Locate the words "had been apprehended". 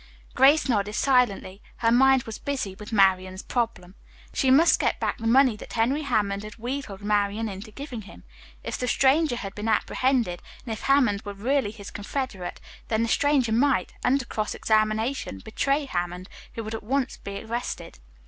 9.35-10.41